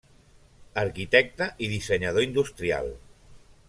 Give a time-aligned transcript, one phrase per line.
[0.83, 2.95] Arquitecte i dissenyador industrial.